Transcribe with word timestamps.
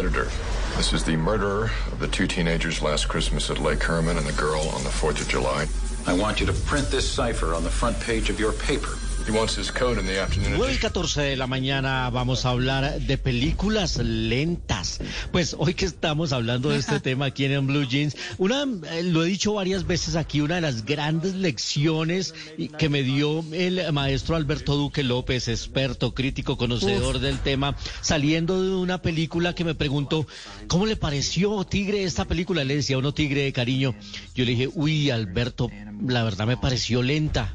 Editor, 0.00 0.30
this 0.78 0.94
is 0.94 1.04
the 1.04 1.14
murderer 1.14 1.70
of 1.92 1.98
the 1.98 2.08
two 2.08 2.26
teenagers 2.26 2.80
last 2.80 3.06
Christmas 3.06 3.50
at 3.50 3.58
Lake 3.58 3.82
Herman 3.82 4.16
and 4.16 4.24
the 4.24 4.32
girl 4.32 4.62
on 4.70 4.82
the 4.82 4.88
4th 4.88 5.20
of 5.20 5.28
July. 5.28 5.66
I 6.06 6.18
want 6.18 6.40
you 6.40 6.46
to 6.46 6.54
print 6.54 6.90
this 6.90 7.06
cipher 7.06 7.54
on 7.54 7.64
the 7.64 7.70
front 7.70 8.00
page 8.00 8.30
of 8.30 8.40
your 8.40 8.54
paper. 8.54 8.96
He 9.26 9.32
wants 9.32 9.56
his 9.56 9.70
code 9.70 10.00
in 10.00 10.06
the 10.06 10.20
afternoon. 10.20 10.56
9 10.58 10.74
y 10.74 10.78
14 10.78 11.20
de 11.20 11.36
la 11.36 11.46
mañana 11.46 12.08
vamos 12.10 12.46
a 12.46 12.50
hablar 12.50 13.00
de 13.00 13.18
películas 13.18 13.98
lentas. 13.98 15.00
Pues 15.30 15.54
hoy 15.58 15.74
que 15.74 15.84
estamos 15.84 16.32
hablando 16.32 16.70
de 16.70 16.78
este 16.78 17.00
tema 17.00 17.26
aquí 17.26 17.44
en 17.44 17.66
Blue 17.66 17.86
Jeans, 17.86 18.16
una, 18.38 18.64
eh, 18.90 19.02
lo 19.02 19.24
he 19.24 19.28
dicho 19.28 19.52
varias 19.54 19.86
veces 19.86 20.16
aquí, 20.16 20.40
una 20.40 20.56
de 20.56 20.60
las 20.62 20.84
grandes 20.84 21.34
lecciones 21.34 22.34
que 22.78 22.88
me 22.88 23.02
dio 23.02 23.44
el 23.52 23.92
maestro 23.92 24.36
Alberto 24.36 24.74
Duque 24.76 25.02
López, 25.02 25.48
experto, 25.48 26.14
crítico, 26.14 26.56
conocedor 26.56 27.20
del 27.20 27.38
tema, 27.38 27.76
saliendo 28.00 28.62
de 28.62 28.70
una 28.70 29.02
película 29.02 29.54
que 29.54 29.64
me 29.64 29.74
preguntó, 29.74 30.26
¿cómo 30.66 30.86
le 30.86 30.96
pareció 30.96 31.64
Tigre 31.64 32.04
esta 32.04 32.24
película? 32.24 32.64
Le 32.64 32.76
decía 32.76 32.98
uno 32.98 33.12
Tigre 33.12 33.42
de 33.42 33.52
cariño. 33.52 33.94
Yo 34.34 34.44
le 34.44 34.52
dije, 34.52 34.68
uy, 34.74 35.10
Alberto, 35.10 35.70
la 36.06 36.24
verdad 36.24 36.46
me 36.46 36.56
pareció 36.56 37.02
lenta. 37.02 37.54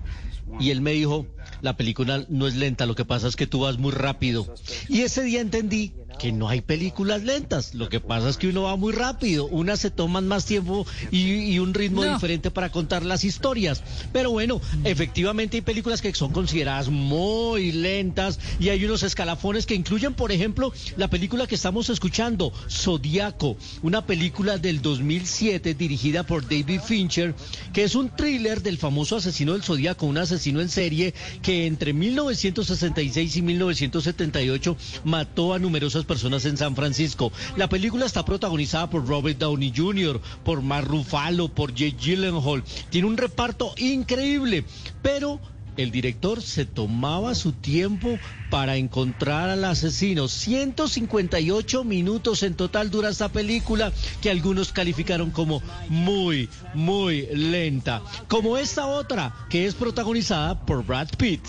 Y 0.60 0.70
él 0.70 0.80
me 0.80 0.92
dijo, 0.92 1.26
la 1.66 1.76
película 1.76 2.24
no 2.30 2.48
es 2.48 2.56
lenta, 2.56 2.86
lo 2.86 2.94
que 2.94 3.06
pasa 3.06 3.28
es 3.28 3.36
que 3.36 3.48
tú 3.48 3.62
vas 3.62 3.80
muy 3.80 3.92
rápido. 3.92 4.46
Y 4.88 5.02
ese 5.02 5.24
día 5.24 5.42
entendí 5.42 5.94
que 6.18 6.32
no 6.32 6.50
hay 6.50 6.62
películas 6.62 7.24
lentas, 7.24 7.74
lo 7.74 7.90
que 7.90 8.00
pasa 8.00 8.30
es 8.30 8.38
que 8.38 8.48
uno 8.48 8.64
va 8.64 8.76
muy 8.76 8.94
rápido, 8.94 9.46
unas 9.48 9.80
se 9.80 9.92
toman 9.92 10.28
más 10.28 10.46
tiempo 10.46 10.86
y, 11.12 11.32
y 11.54 11.60
un 11.60 11.74
ritmo 11.74 12.04
No. 12.04 12.14
diferente 12.14 12.52
para 12.52 12.72
contar 12.72 13.04
las 13.04 13.24
historias. 13.24 13.84
Pero 14.14 14.32
bueno, 14.32 14.62
efectivamente 14.84 15.58
hay 15.58 15.62
películas 15.62 16.02
que 16.02 16.14
son 16.14 16.32
consideradas 16.32 16.90
muy 16.90 17.72
lentas 17.72 18.40
y 18.60 18.70
hay 18.70 18.84
unos 18.86 19.04
escalafones 19.04 19.66
que 19.66 19.76
incluyen, 19.76 20.14
por 20.14 20.32
ejemplo, 20.32 20.72
la 20.98 21.10
película 21.10 21.48
que 21.48 21.56
estamos 21.56 21.90
escuchando, 21.90 22.52
Zodíaco, 22.70 23.58
una 23.82 24.06
película 24.06 24.58
del 24.58 24.82
2007 24.82 25.74
dirigida 25.76 26.24
por 26.24 26.44
David 26.44 26.82
Fincher, 26.86 27.36
que 27.74 27.84
es 27.84 27.96
un 27.96 28.10
thriller 28.10 28.62
del 28.62 28.78
famoso 28.78 29.18
asesino 29.18 29.54
del 29.54 29.64
Zodíaco, 29.64 30.06
un 30.06 30.18
asesino 30.18 30.62
en 30.62 30.70
serie 30.70 31.14
que 31.42 31.66
entre 31.68 31.94
1966 31.94 33.36
y 33.38 33.42
1978 33.42 34.78
mató 35.04 35.54
a 35.54 35.60
numerosas 35.60 36.05
personas 36.06 36.46
en 36.46 36.58
San 36.58 36.76
Francisco. 36.76 37.32
La 37.58 37.70
película 37.70 38.06
está 38.06 38.24
protagonizada 38.24 38.90
por 38.90 39.08
Robert 39.08 39.38
Downey 39.38 39.74
Jr., 39.76 40.22
por 40.44 40.62
Mark 40.62 40.88
Ruffalo, 40.88 41.50
por 41.50 41.74
Jake 41.74 41.98
Gyllenhaal. 42.00 42.64
Tiene 42.90 43.08
un 43.08 43.18
reparto 43.18 43.74
increíble, 43.78 44.66
pero 45.02 45.40
el 45.78 45.92
director 45.92 46.42
se 46.42 46.66
tomaba 46.66 47.36
su 47.36 47.52
tiempo 47.52 48.18
para 48.50 48.78
encontrar 48.78 49.50
al 49.50 49.66
asesino. 49.66 50.28
158 50.28 51.84
minutos 51.84 52.44
en 52.44 52.56
total 52.56 52.90
dura 52.90 53.10
esta 53.10 53.30
película 53.30 53.92
que 54.22 54.30
algunos 54.30 54.72
calificaron 54.72 55.32
como 55.32 55.62
muy, 55.90 56.50
muy 56.74 57.28
lenta. 57.28 58.02
Como 58.28 58.58
esta 58.58 58.88
otra 58.88 59.34
que 59.50 59.66
es 59.66 59.76
protagonizada 59.76 60.66
por 60.66 60.86
Brad 60.86 61.10
Pitt. 61.18 61.46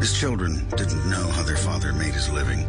His 0.00 0.18
children 0.18 0.66
didn't 0.78 1.10
know 1.10 1.28
how 1.32 1.42
their 1.42 1.58
father 1.58 1.92
made 1.92 2.14
his 2.14 2.30
living 2.30 2.60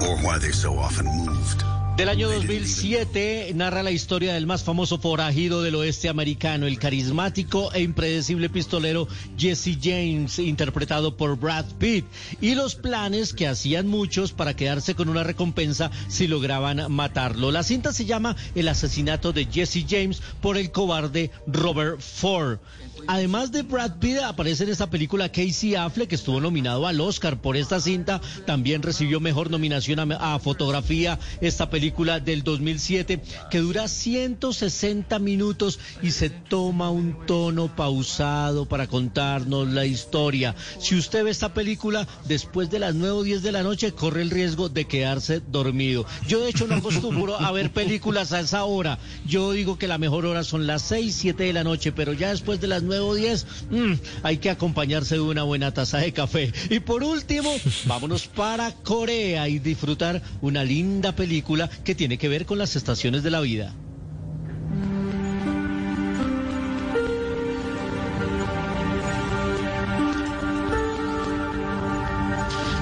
or 0.00 0.16
why 0.18 0.38
they 0.38 0.52
so 0.52 0.78
often 0.78 1.04
moved. 1.26 1.64
Del 1.96 2.10
año 2.10 2.28
2007 2.30 3.52
narra 3.54 3.82
la 3.82 3.90
historia 3.90 4.34
del 4.34 4.46
más 4.46 4.62
famoso 4.62 4.98
forajido 4.98 5.62
del 5.62 5.76
oeste 5.76 6.10
americano, 6.10 6.66
el 6.66 6.78
carismático 6.78 7.72
e 7.72 7.80
impredecible 7.80 8.50
pistolero 8.50 9.08
Jesse 9.38 9.78
James, 9.82 10.38
interpretado 10.38 11.16
por 11.16 11.38
Brad 11.38 11.64
Pitt, 11.78 12.04
y 12.42 12.54
los 12.54 12.74
planes 12.74 13.32
que 13.32 13.48
hacían 13.48 13.86
muchos 13.86 14.32
para 14.32 14.54
quedarse 14.54 14.94
con 14.94 15.08
una 15.08 15.24
recompensa 15.24 15.90
si 16.08 16.26
lograban 16.26 16.92
matarlo. 16.92 17.50
La 17.50 17.62
cinta 17.62 17.94
se 17.94 18.04
llama 18.04 18.36
El 18.54 18.68
asesinato 18.68 19.32
de 19.32 19.46
Jesse 19.46 19.86
James 19.88 20.20
por 20.42 20.58
el 20.58 20.70
cobarde 20.72 21.30
Robert 21.46 22.02
Ford. 22.02 22.58
Además 23.06 23.52
de 23.52 23.62
Brad 23.62 23.98
Pitt, 24.00 24.18
aparece 24.18 24.64
en 24.64 24.70
esta 24.70 24.90
película 24.90 25.30
Casey 25.30 25.76
Affleck, 25.76 26.08
que 26.08 26.14
estuvo 26.16 26.40
nominado 26.40 26.86
al 26.86 27.00
Oscar 27.00 27.40
por 27.40 27.56
esta 27.56 27.80
cinta. 27.80 28.20
También 28.46 28.82
recibió 28.82 29.20
mejor 29.20 29.50
nominación 29.50 30.00
a, 30.00 30.34
a 30.34 30.38
fotografía 30.38 31.18
esta 31.40 31.70
película 31.70 31.85
del 32.24 32.42
2007, 32.42 33.22
que 33.50 33.58
dura 33.58 33.88
160 33.88 35.18
minutos 35.18 35.78
y 36.02 36.10
se 36.10 36.30
toma 36.30 36.90
un 36.90 37.26
tono 37.26 37.74
pausado 37.74 38.66
para 38.66 38.86
contarnos 38.86 39.68
la 39.68 39.86
historia. 39.86 40.54
Si 40.78 40.96
usted 40.96 41.24
ve 41.24 41.30
esta 41.30 41.54
película 41.54 42.06
después 42.26 42.70
de 42.70 42.80
las 42.80 42.94
9 42.94 43.10
o 43.12 43.22
10 43.22 43.42
de 43.42 43.52
la 43.52 43.62
noche, 43.62 43.92
corre 43.92 44.22
el 44.22 44.30
riesgo 44.30 44.68
de 44.68 44.86
quedarse 44.86 45.40
dormido. 45.40 46.06
Yo, 46.26 46.40
de 46.40 46.50
hecho, 46.50 46.66
no 46.66 46.74
acostumbro 46.74 47.40
a 47.40 47.52
ver 47.52 47.72
películas 47.72 48.32
a 48.32 48.40
esa 48.40 48.64
hora. 48.64 48.98
Yo 49.26 49.52
digo 49.52 49.78
que 49.78 49.88
la 49.88 49.98
mejor 49.98 50.26
hora 50.26 50.44
son 50.44 50.66
las 50.66 50.82
6, 50.82 51.14
7 51.14 51.44
de 51.44 51.52
la 51.52 51.64
noche, 51.64 51.92
pero 51.92 52.12
ya 52.12 52.30
después 52.30 52.60
de 52.60 52.66
las 52.66 52.82
9 52.82 53.00
o 53.00 53.14
10, 53.14 53.46
mm, 53.70 53.92
hay 54.22 54.38
que 54.38 54.50
acompañarse 54.50 55.14
de 55.14 55.20
una 55.20 55.44
buena 55.44 55.72
taza 55.72 55.98
de 55.98 56.12
café. 56.12 56.52
Y 56.68 56.80
por 56.80 57.02
último, 57.02 57.50
vámonos 57.86 58.26
para 58.26 58.72
Corea 58.72 59.48
y 59.48 59.58
disfrutar 59.60 60.22
una 60.40 60.64
linda 60.64 61.12
película 61.12 61.70
que 61.84 61.94
tiene 61.94 62.18
que 62.18 62.28
ver 62.28 62.46
con 62.46 62.58
las 62.58 62.76
estaciones 62.76 63.22
de 63.22 63.30
la 63.30 63.40
vida. 63.40 63.74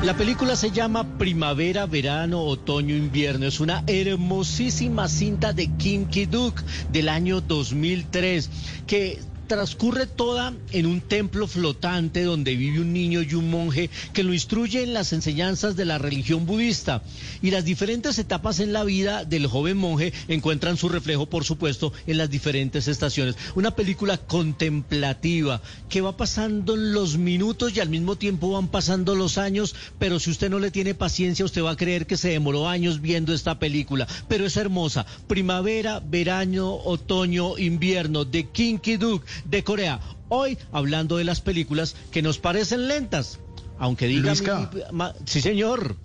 La 0.04 0.14
película 0.14 0.54
se 0.54 0.70
llama 0.70 1.16
Primavera, 1.16 1.86
Verano, 1.86 2.42
Otoño, 2.42 2.94
Invierno. 2.94 3.46
Es 3.46 3.58
una 3.58 3.82
hermosísima 3.86 5.08
cinta 5.08 5.54
de 5.54 5.74
Kim 5.78 6.06
Ki-duk 6.06 6.60
del 6.92 7.08
año 7.08 7.40
2003 7.40 8.50
que 8.86 9.18
transcurre 9.46 10.06
toda 10.06 10.54
en 10.72 10.86
un 10.86 11.00
templo 11.00 11.46
flotante 11.46 12.22
donde 12.22 12.56
vive 12.56 12.80
un 12.80 12.92
niño 12.92 13.22
y 13.22 13.34
un 13.34 13.50
monje 13.50 13.90
que 14.12 14.22
lo 14.22 14.34
instruye 14.34 14.82
en 14.82 14.94
las 14.94 15.12
enseñanzas 15.12 15.76
de 15.76 15.84
la 15.84 15.98
religión 15.98 16.46
budista. 16.46 17.02
Y 17.42 17.50
las 17.50 17.64
diferentes 17.64 18.18
etapas 18.18 18.60
en 18.60 18.72
la 18.72 18.84
vida 18.84 19.24
del 19.24 19.46
joven 19.46 19.76
monje 19.76 20.12
encuentran 20.28 20.76
su 20.76 20.88
reflejo, 20.88 21.26
por 21.26 21.44
supuesto, 21.44 21.92
en 22.06 22.18
las 22.18 22.30
diferentes 22.30 22.88
estaciones. 22.88 23.36
Una 23.54 23.74
película 23.74 24.18
contemplativa 24.18 25.62
que 25.88 26.00
va 26.00 26.16
pasando 26.16 26.76
los 26.76 27.18
minutos 27.18 27.76
y 27.76 27.80
al 27.80 27.88
mismo 27.88 28.16
tiempo 28.16 28.52
van 28.52 28.68
pasando 28.68 29.14
los 29.14 29.38
años, 29.38 29.74
pero 29.98 30.18
si 30.18 30.30
usted 30.30 30.50
no 30.50 30.58
le 30.58 30.70
tiene 30.70 30.94
paciencia, 30.94 31.44
usted 31.44 31.62
va 31.62 31.72
a 31.72 31.76
creer 31.76 32.06
que 32.06 32.16
se 32.16 32.30
demoró 32.30 32.68
años 32.68 33.00
viendo 33.00 33.32
esta 33.32 33.58
película. 33.58 34.06
Pero 34.28 34.46
es 34.46 34.56
hermosa. 34.56 35.06
Primavera, 35.26 36.00
verano, 36.00 36.74
otoño, 36.74 37.58
invierno, 37.58 38.24
de 38.24 38.48
Kim 38.50 38.78
Ki-duk 38.78 39.24
de 39.44 39.62
Corea. 39.64 40.00
Hoy 40.28 40.58
hablando 40.72 41.16
de 41.16 41.24
las 41.24 41.40
películas 41.40 41.94
que 42.10 42.22
nos 42.22 42.38
parecen 42.38 42.88
lentas. 42.88 43.38
Aunque 43.78 44.06
diga... 44.06 44.28
Luisca. 44.28 44.70
mi- 44.72 44.80
ma- 44.92 45.14
sí, 45.24 45.40
señor. 45.40 45.96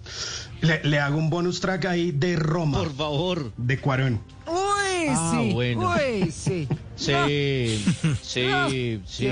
Le, 0.61 0.81
le 0.83 0.99
hago 0.99 1.17
un 1.17 1.29
bonus 1.29 1.59
track 1.61 1.85
ahí 1.85 2.11
de 2.11 2.35
Roma, 2.35 2.79
Por 2.79 2.93
favor. 2.95 3.51
de 3.57 3.79
Cuarón. 3.79 4.21
Uy, 4.47 5.07
Ah, 5.11 5.37
sí. 5.39 5.53
bueno. 5.53 5.93
Uy, 5.95 6.31
sí. 6.31 6.67
Sí, 6.99 7.81
sí, 8.21 8.99
sí. 9.07 9.27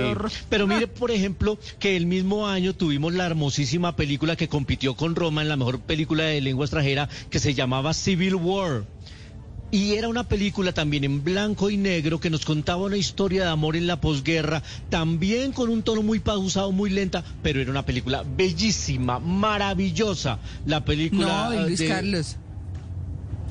Pero 0.50 0.68
mire, 0.68 0.88
por 0.88 1.12
ejemplo, 1.12 1.60
que 1.80 1.98
el 1.98 2.06
mismo 2.06 2.48
año 2.48 2.74
tuvimos 2.74 3.14
la 3.14 3.26
hermosísima 3.26 3.96
película 3.98 4.38
que 4.38 4.48
compitió 4.48 4.96
con 4.96 5.16
Roma 5.16 5.42
en 5.42 5.50
la 5.50 5.58
mejor 5.58 5.82
película 5.82 6.24
de 6.24 6.40
lengua 6.40 6.64
extranjera 6.66 7.10
que 7.30 7.40
se 7.40 7.54
llamaba 7.54 7.94
Civil 7.94 8.36
War. 8.36 8.86
Y 9.70 9.96
era 9.96 10.08
una 10.08 10.24
película 10.24 10.72
también 10.72 11.04
en 11.04 11.24
blanco 11.24 11.70
y 11.70 11.76
negro 11.76 12.20
que 12.20 12.30
nos 12.30 12.46
contaba 12.46 12.84
una 12.86 12.96
historia 12.96 13.44
de 13.44 13.50
amor 13.50 13.76
en 13.76 13.86
la 13.86 14.00
posguerra, 14.00 14.64
también 14.90 15.52
con 15.52 15.70
un 15.70 15.84
tono 15.84 16.02
muy 16.04 16.20
pausado, 16.20 16.72
muy 16.72 16.90
lenta, 16.90 17.26
pero 17.42 17.60
era 17.60 17.70
una 17.70 17.84
película 17.84 18.24
bellísima, 18.26 19.20
maravillosa. 19.20 20.40
La 20.64 20.86
película 20.86 21.50
No, 21.54 21.66
Luis 21.66 21.80
de- 21.80 21.88
Carlos. 21.88 22.38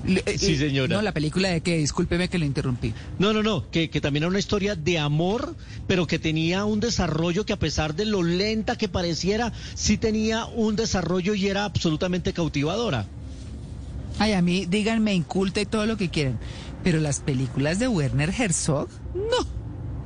Eh, 0.05 0.39
Sí, 0.39 0.53
eh, 0.55 0.59
señora. 0.59 0.95
No, 0.97 1.03
la 1.03 1.13
película 1.13 1.49
de 1.51 1.61
que, 1.63 1.79
discúlpeme 1.79 2.29
que 2.29 2.39
lo 2.39 2.45
interrumpí. 2.45 2.95
No, 3.19 3.33
no, 3.33 3.43
no, 3.43 3.69
que, 3.71 3.91
que 3.91 4.01
también 4.01 4.23
era 4.23 4.31
una 4.31 4.39
historia 4.39 4.75
de 4.77 4.99
amor, 4.99 5.57
pero 5.87 6.07
que 6.07 6.19
tenía 6.19 6.65
un 6.65 6.81
desarrollo 6.81 7.45
que 7.45 7.53
a 7.53 7.59
pesar 7.59 7.95
de 7.95 8.05
lo 8.07 8.23
lenta 8.23 8.77
que 8.77 8.89
pareciera, 8.89 9.53
sí 9.75 9.99
tenía 9.99 10.47
un 10.47 10.77
desarrollo 10.77 11.35
y 11.35 11.49
era 11.49 11.65
absolutamente 11.65 12.33
cautivadora. 12.33 13.09
Ay, 14.19 14.33
a 14.33 14.43
mí, 14.43 14.67
díganme 14.67 15.15
inculta 15.15 15.61
y 15.61 15.67
todo 15.67 15.87
lo 15.87 15.97
que 15.97 16.09
quieran. 16.09 16.39
Pero 16.83 17.01
las 17.01 17.21
películas 17.21 17.79
de 17.79 17.89
Werner 17.89 18.31
Herzog, 18.37 18.89
no. 19.15 19.57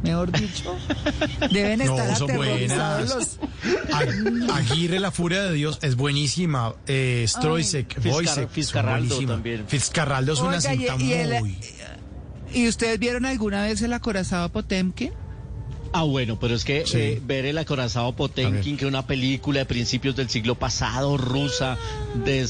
Mejor 0.03 0.33
dicho, 0.33 0.75
deben 1.53 1.81
No, 1.85 1.95
estar 1.99 2.17
son 2.17 2.31
aterrorizados 2.31 3.09
buenas. 3.11 3.39
los... 3.61 3.91
Ag- 3.95 4.51
Aguirre, 4.55 4.99
la 4.99 5.11
furia 5.11 5.43
de 5.43 5.53
Dios, 5.53 5.79
es 5.83 5.95
buenísima. 5.95 6.75
Eh, 6.87 7.27
Stroisek, 7.29 8.01
son 8.03 8.49
Fitzcarraldo 8.49 9.21
también. 9.27 9.65
Fitzcarraldo 9.69 10.33
es 10.33 10.41
una 10.41 10.57
Oiga, 10.57 10.61
cinta 10.61 10.95
y 10.99 11.41
muy... 11.41 11.59
¿Y 12.55 12.67
ustedes 12.67 12.99
vieron 12.99 13.27
alguna 13.27 13.63
vez 13.63 13.83
el 13.83 13.93
acorazado 13.93 14.49
Potemkin? 14.49 15.13
Ah, 15.93 16.05
bueno, 16.05 16.39
pero 16.39 16.55
es 16.55 16.65
que 16.65 16.87
Sí. 16.87 16.99
eh, 16.99 17.23
ver 17.25 17.47
el 17.47 17.59
acorazado 17.59 18.13
Potemkin, 18.15 18.77
que 18.77 18.85
es 18.85 18.89
una 18.89 19.07
película 19.07 19.59
de 19.59 19.67
principios 19.67 20.15
del 20.15 20.31
siglo 20.31 20.55
pasado, 20.55 21.17
rusa, 21.17 21.77
de, 22.25 22.43
eh, 22.43 22.47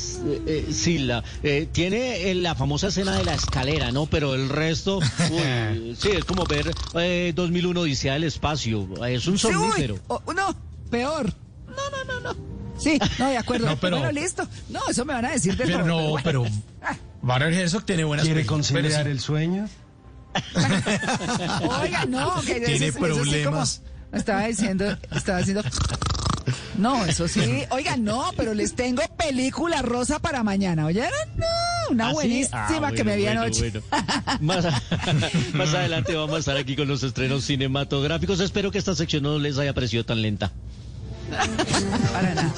eh, 0.46 0.66
sí, 0.72 0.98
la, 0.98 1.24
eh, 1.42 1.66
tiene 1.72 2.30
eh, 2.30 2.34
la 2.34 2.54
famosa 2.54 2.88
escena 2.88 3.16
de 3.16 3.24
la 3.24 3.32
escalera, 3.34 3.92
¿no? 3.92 4.04
Pero 4.04 4.34
el 4.34 4.50
resto, 4.50 4.98
uy, 5.30 5.96
sí, 5.98 6.10
es 6.10 6.24
como 6.26 6.44
ver 6.44 6.70
eh, 6.94 7.32
2001 7.34 7.80
Odisea 7.80 8.12
del 8.14 8.24
Espacio, 8.24 8.86
es 9.06 9.26
un 9.26 9.38
Sí, 9.38 9.48
somnífero. 9.50 9.98
o- 10.08 10.22
no, 10.34 10.54
peor. 10.90 11.32
No, 11.66 11.74
no, 12.04 12.20
no, 12.20 12.20
no. 12.34 12.36
Sí, 12.78 12.98
no, 13.18 13.28
de 13.30 13.38
acuerdo. 13.38 13.66
No, 13.70 13.76
pero- 13.76 13.98
Bueno, 14.00 14.12
listo. 14.12 14.46
No, 14.68 14.80
eso 14.90 15.04
me 15.06 15.14
van 15.14 15.24
a 15.24 15.30
decir 15.30 15.56
de 15.56 15.64
Pero 15.64 15.78
todo, 15.78 15.86
no, 15.86 16.08
bueno. 16.10 16.22
pero... 16.24 16.44
Warner 17.22 17.52
Herzog 17.54 17.84
tiene 17.84 18.04
buenas 18.04 18.24
¿Quiere 18.26 18.40
películas, 18.40 18.68
pero 18.68 18.80
conciliar 18.82 19.04
sí. 19.06 19.10
el 19.10 19.20
sueño? 19.20 19.68
Oiga, 21.82 22.04
no, 22.06 22.40
que 22.42 22.60
Tiene 22.60 22.74
eso- 22.74 22.84
eso 22.84 22.92
sí 22.92 22.98
problemas. 23.30 23.80
como 24.10 24.18
estaba 24.18 24.42
diciendo, 24.46 24.96
estaba 25.14 25.38
diciendo. 25.38 25.62
No, 26.78 27.04
eso 27.04 27.28
sí. 27.28 27.64
Oiga, 27.70 27.96
no, 27.96 28.30
pero 28.36 28.54
les 28.54 28.74
tengo 28.74 29.02
película 29.18 29.82
rosa 29.82 30.18
para 30.18 30.42
mañana. 30.42 30.86
¿Oyeron? 30.86 31.10
No, 31.36 31.46
una 31.90 32.06
¿Ah, 32.06 32.08
sí? 32.10 32.14
buenísima 32.14 32.88
Ah, 32.88 32.92
que 32.92 33.04
me 33.04 33.16
vi 33.16 33.24
bueno, 33.24 33.42
anoche. 33.42 33.70
bueno. 33.70 33.86
Más, 34.40 34.64
a- 34.64 34.82
más 35.52 35.74
adelante 35.74 36.14
vamos 36.14 36.36
a 36.36 36.38
estar 36.38 36.56
aquí 36.56 36.74
con 36.76 36.88
los 36.88 37.02
estrenos 37.02 37.44
cinematográficos. 37.44 38.40
Espero 38.40 38.70
que 38.70 38.78
esta 38.78 38.94
sección 38.94 39.22
no 39.24 39.38
les 39.38 39.58
haya 39.58 39.74
parecido 39.74 40.04
tan 40.04 40.22
lenta. 40.22 40.50
Para 42.12 42.34
nada. 42.34 42.52